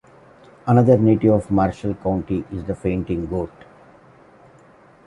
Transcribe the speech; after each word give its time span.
Another 0.65 0.97
native 0.97 1.31
of 1.31 1.51
Marshall 1.51 1.93
County 1.93 2.43
is 2.51 2.63
the 2.63 2.73
fainting 2.73 3.27
goat. 3.27 3.53